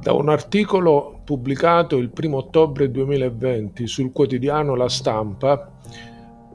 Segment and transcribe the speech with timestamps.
[0.00, 5.72] Da un articolo pubblicato il 1 ottobre 2020 sul quotidiano La Stampa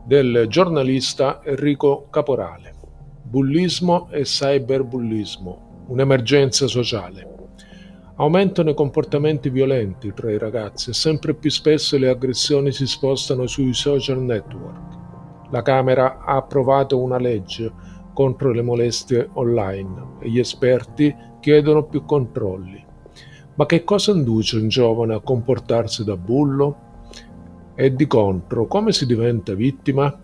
[0.04, 2.74] del giornalista Enrico Caporale.
[3.22, 7.34] Bullismo e cyberbullismo, un'emergenza sociale.
[8.16, 13.46] Aumentano i comportamenti violenti tra i ragazzi e sempre più spesso le aggressioni si spostano
[13.46, 15.52] sui social network.
[15.52, 17.72] La Camera ha approvato una legge
[18.12, 22.85] contro le molestie online e gli esperti chiedono più controlli.
[23.56, 26.84] Ma che cosa induce un giovane a comportarsi da bullo?
[27.74, 30.18] E di contro, come si diventa vittima?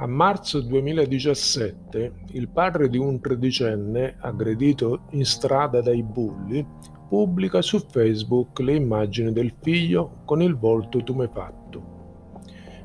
[0.00, 6.64] A marzo 2017 il padre di un tredicenne aggredito in strada dai bulli
[7.08, 11.82] pubblica su Facebook le immagini del figlio con il volto tumefatto.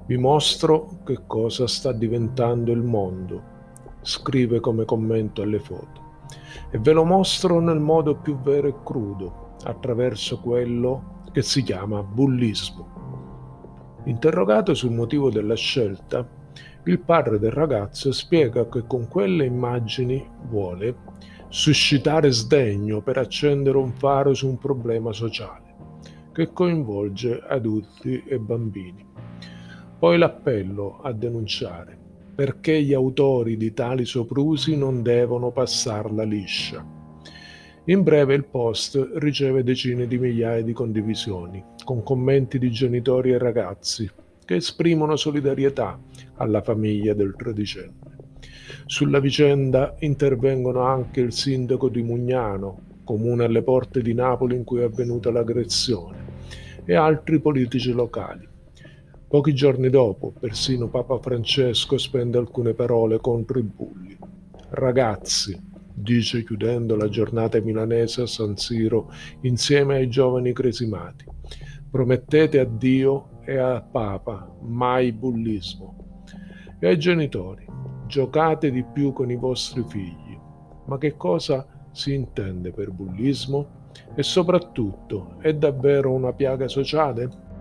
[0.08, 3.44] Vi mostro che cosa sta diventando il mondo,
[4.02, 6.02] scrive come commento alle foto,
[6.72, 12.02] e ve lo mostro nel modo più vero e crudo, attraverso quello che si chiama
[12.02, 14.02] bullismo.
[14.06, 16.42] Interrogato sul motivo della scelta,
[16.86, 20.96] il padre del ragazzo spiega che con quelle immagini vuole
[21.48, 25.76] suscitare sdegno per accendere un faro su un problema sociale
[26.34, 29.06] che coinvolge adulti e bambini.
[29.98, 31.98] Poi l'appello a denunciare
[32.36, 36.84] perché gli autori di tali soprusi non devono passarla liscia.
[37.86, 43.38] In breve il post riceve decine di migliaia di condivisioni, con commenti di genitori e
[43.38, 44.10] ragazzi,
[44.46, 46.00] che esprimono solidarietà
[46.36, 48.12] alla famiglia del tredicenne.
[48.86, 54.80] Sulla vicenda intervengono anche il sindaco di Mugnano, comune alle porte di Napoli in cui
[54.80, 56.32] è avvenuta l'aggressione,
[56.86, 58.48] e altri politici locali.
[59.28, 64.18] Pochi giorni dopo, persino Papa Francesco spende alcune parole contro i bulli.
[64.70, 65.60] Ragazzi,
[65.94, 69.12] dice chiudendo la giornata milanese a San Siro
[69.42, 71.26] insieme ai giovani cresimati,
[71.90, 75.96] promettete a Dio e al Papa, mai bullismo.
[76.80, 77.66] E ai genitori,
[78.08, 80.40] giocate di più con i vostri figli.
[80.86, 83.82] Ma che cosa si intende per bullismo?
[84.16, 87.52] E soprattutto, è davvero una piaga sociale?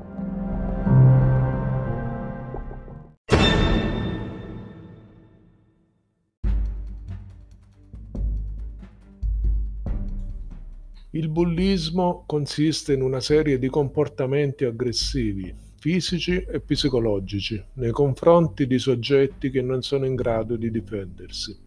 [11.14, 18.78] Il bullismo consiste in una serie di comportamenti aggressivi, fisici e psicologici nei confronti di
[18.78, 21.58] soggetti che non sono in grado di difendersi.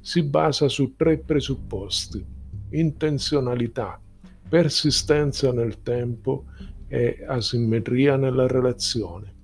[0.00, 2.20] Si basa su tre presupposti:
[2.70, 4.00] intenzionalità,
[4.48, 6.46] persistenza nel tempo
[6.88, 9.34] e asimmetria nella relazione.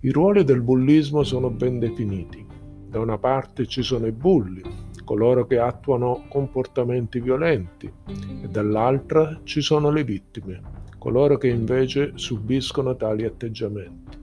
[0.00, 2.44] I ruoli del bullismo sono ben definiti.
[2.86, 4.60] Da una parte ci sono i bulli,
[5.04, 7.90] coloro che attuano comportamenti violenti,
[8.42, 10.60] e dall'altra ci sono le vittime,
[11.06, 14.18] coloro che invece subiscono tali atteggiamenti.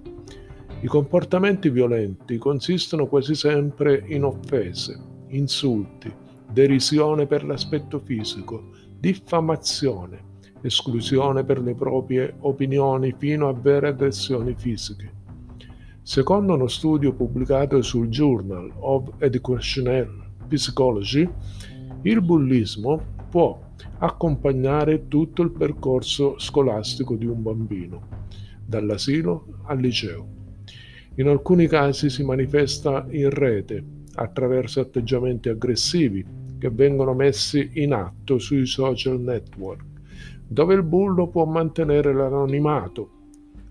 [0.81, 6.13] I comportamenti violenti consistono quasi sempre in offese, insulti,
[6.51, 15.09] derisione per l'aspetto fisico, diffamazione, esclusione per le proprie opinioni fino a vere aggressioni fisiche.
[16.01, 21.29] Secondo uno studio pubblicato sul Journal of Educational Psychology,
[22.01, 23.57] il bullismo può
[23.99, 28.07] accompagnare tutto il percorso scolastico di un bambino,
[28.65, 30.27] dall'asilo al liceo.
[31.15, 33.83] In alcuni casi si manifesta in rete
[34.15, 36.25] attraverso atteggiamenti aggressivi
[36.57, 39.83] che vengono messi in atto sui social network,
[40.47, 43.09] dove il bullo può mantenere l'anonimato,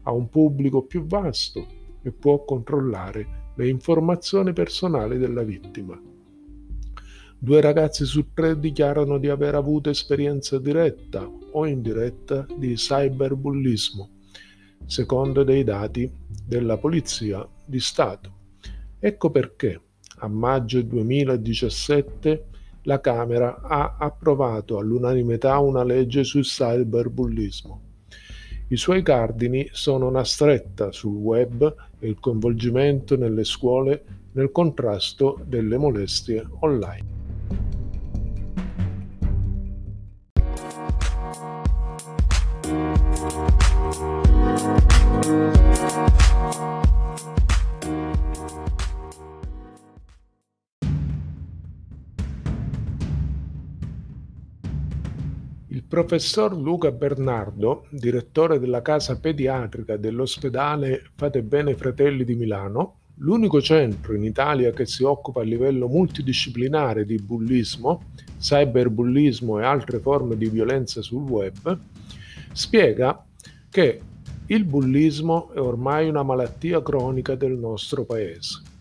[0.03, 1.67] ha un pubblico più vasto
[2.03, 6.12] e può controllare le informazioni personali della vittima.
[7.45, 14.11] Due ragazzi su tre dichiarano di aver avuto esperienza diretta o indiretta di cyberbullismo,
[14.87, 16.09] secondo dei dati
[16.47, 18.33] della Polizia di Stato.
[19.01, 19.81] Ecco perché
[20.19, 22.45] a maggio 2017
[22.83, 27.83] la Camera ha approvato all'unanimità una legge sul cyberbullismo.
[28.69, 34.05] I suoi cardini sono una stretta sul web e il coinvolgimento nelle scuole
[34.35, 37.22] nel contrasto delle molestie online.
[55.93, 64.15] Professor Luca Bernardo, direttore della casa pediatrica dell'ospedale Fate Bene Fratelli di Milano, l'unico centro
[64.15, 68.05] in Italia che si occupa a livello multidisciplinare di bullismo,
[68.41, 71.79] cyberbullismo e altre forme di violenza sul web,
[72.53, 73.23] spiega
[73.69, 74.01] che
[74.47, 78.72] il bullismo è ormai una malattia cronica del nostro paese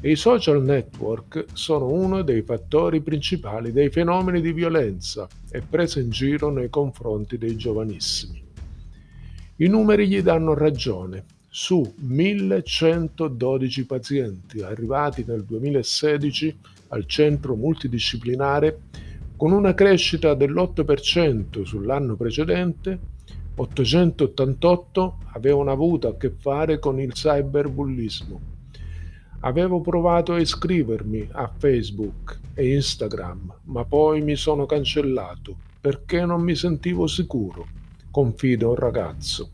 [0.00, 5.98] e i social network sono uno dei fattori principali dei fenomeni di violenza e presa
[5.98, 8.40] in giro nei confronti dei giovanissimi.
[9.56, 11.24] I numeri gli danno ragione.
[11.48, 16.58] Su 1112 pazienti arrivati nel 2016
[16.88, 18.82] al centro multidisciplinare,
[19.36, 22.98] con una crescita dell'8% sull'anno precedente,
[23.56, 28.56] 888 avevano avuto a che fare con il cyberbullismo
[29.40, 36.42] Avevo provato a iscrivermi a Facebook e Instagram, ma poi mi sono cancellato perché non
[36.42, 37.66] mi sentivo sicuro,
[38.10, 39.50] confida un ragazzo.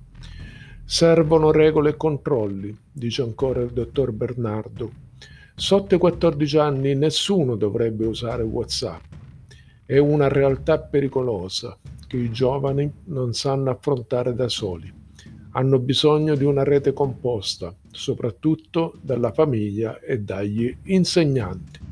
[0.87, 4.91] Servono regole e controlli, dice ancora il dottor Bernardo.
[5.55, 9.03] Sotto i 14 anni nessuno dovrebbe usare WhatsApp.
[9.85, 11.77] È una realtà pericolosa
[12.07, 15.03] che i giovani non sanno affrontare da soli
[15.57, 21.83] hanno bisogno di una rete composta, soprattutto dalla famiglia e dagli insegnanti.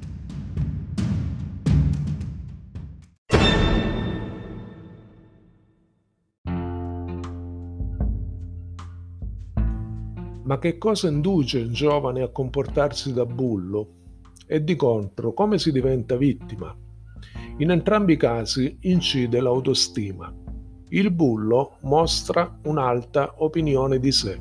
[10.45, 14.01] Ma che cosa induce il giovane a comportarsi da bullo?
[14.45, 16.77] E di contro, come si diventa vittima?
[17.59, 20.42] In entrambi i casi incide l'autostima.
[20.95, 24.39] Il bullo mostra un'alta opinione di sé,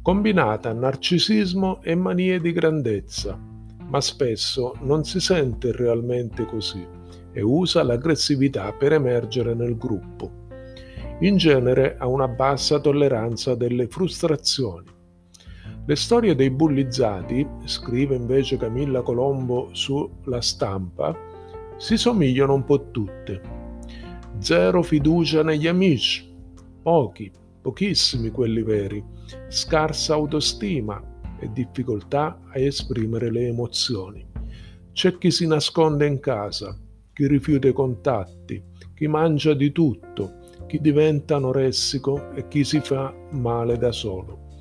[0.00, 3.38] combinata a narcisismo e manie di grandezza,
[3.80, 6.86] ma spesso non si sente realmente così
[7.30, 10.46] e usa l'aggressività per emergere nel gruppo.
[11.20, 14.88] In genere ha una bassa tolleranza delle frustrazioni.
[15.84, 21.14] Le storie dei bullizzati, scrive invece Camilla Colombo sulla stampa,
[21.76, 23.63] si somigliano un po' tutte
[24.38, 26.30] Zero fiducia negli amici,
[26.82, 27.30] pochi,
[27.62, 29.02] pochissimi quelli veri,
[29.48, 31.02] scarsa autostima
[31.38, 34.26] e difficoltà a esprimere le emozioni.
[34.92, 36.78] C'è chi si nasconde in casa,
[37.12, 38.62] chi rifiuta i contatti,
[38.94, 44.56] chi mangia di tutto, chi diventa anoressico e chi si fa male da solo.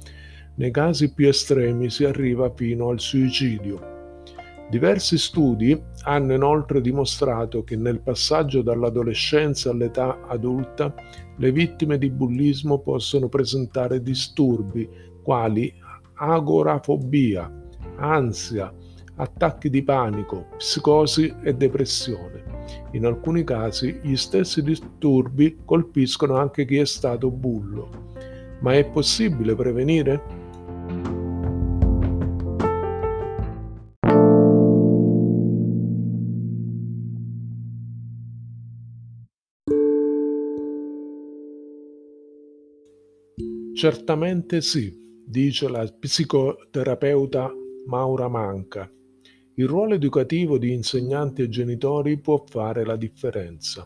[0.55, 3.92] Nei casi più estremi si arriva fino al suicidio
[4.73, 10.95] Diversi studi hanno inoltre dimostrato che nel passaggio dall'adolescenza all'età adulta
[11.37, 14.89] le vittime di bullismo possono presentare disturbi
[15.21, 15.71] quali
[16.15, 17.51] agorafobia,
[17.97, 18.73] ansia,
[19.17, 22.43] attacchi di panico, psicosi e depressione.
[22.93, 28.15] In alcuni casi gli stessi disturbi colpiscono anche chi è stato bullo.
[28.61, 30.42] Ma è possibile prevenire?
[43.83, 47.51] Certamente sì, dice la psicoterapeuta
[47.85, 48.89] Maura Manca.
[49.55, 53.85] Il ruolo educativo di insegnanti e genitori può fare la differenza.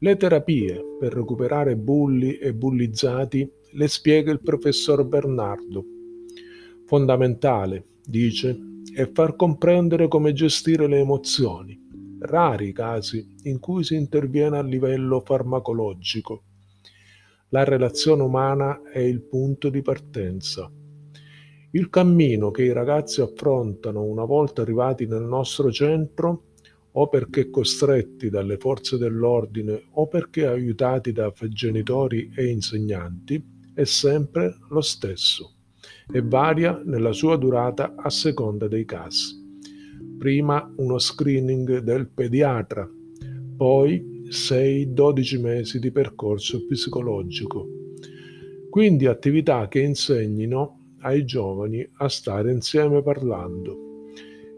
[0.00, 5.84] Le terapie per recuperare bulli e bullizzati le spiega il professor Bernardo.
[6.86, 8.58] Fondamentale, dice,
[8.92, 11.80] è far comprendere come gestire le emozioni.
[12.18, 16.46] Rari i casi in cui si interviene a livello farmacologico
[17.52, 20.70] la relazione umana è il punto di partenza.
[21.72, 26.44] Il cammino che i ragazzi affrontano una volta arrivati nel nostro centro,
[26.94, 33.42] o perché costretti dalle forze dell'ordine o perché aiutati da genitori e insegnanti,
[33.74, 35.54] è sempre lo stesso
[36.10, 39.40] e varia nella sua durata a seconda dei casi.
[40.18, 42.88] Prima uno screening del pediatra,
[43.56, 47.68] poi 6-12 mesi di percorso psicologico.
[48.70, 54.06] Quindi attività che insegnino ai giovani a stare insieme parlando.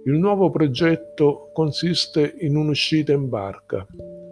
[0.04, 3.84] Il nuovo progetto consiste in un'uscita in barca,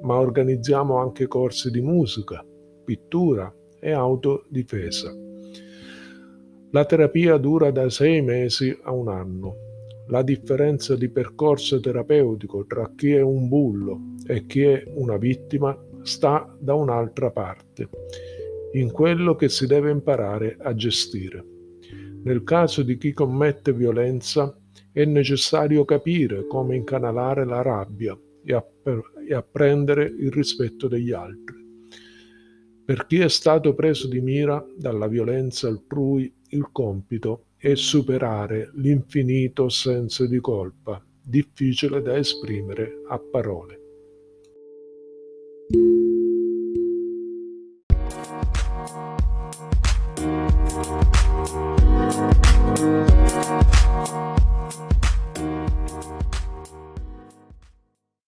[0.03, 2.47] ma organizziamo anche corsi di musica,
[2.85, 5.13] pittura e autodifesa.
[6.71, 9.72] La terapia dura da sei mesi a un anno.
[10.09, 15.77] La differenza di percorso terapeutico tra chi è un bullo e chi è una vittima
[16.03, 17.89] sta da un'altra parte,
[18.73, 21.45] in quello che si deve imparare a gestire.
[22.25, 24.57] Nel caso di chi commette violenza
[24.93, 28.89] è necessario capire come incanalare la rabbia e, app-
[29.27, 31.61] e apprendere il rispetto degli altri.
[32.85, 39.69] Per chi è stato preso di mira dalla violenza altrui, il compito è superare l'infinito
[39.69, 43.82] senso di colpa, difficile da esprimere a parole.